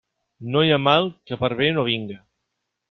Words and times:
No 0.55 0.63
hi 0.67 0.71
ha 0.71 0.79
mal 0.87 1.11
que 1.31 1.41
per 1.43 1.53
bé 1.61 1.71
no 1.77 1.87
vinga. 1.91 2.21